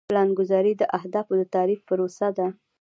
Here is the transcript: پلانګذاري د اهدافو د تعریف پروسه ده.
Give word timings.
پلانګذاري 0.09 0.73
د 0.77 0.83
اهدافو 0.97 1.33
د 1.39 1.43
تعریف 1.55 1.79
پروسه 1.89 2.27
ده. 2.37 2.47